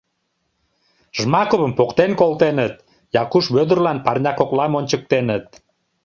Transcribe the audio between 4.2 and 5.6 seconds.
коклам ончыктеныт.